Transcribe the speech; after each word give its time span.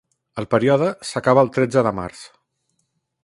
El 0.41 0.45
període 0.53 0.87
s'acaba 1.09 1.45
el 1.47 1.53
tretze 1.59 1.83
de 1.87 1.91
març. 2.01 2.25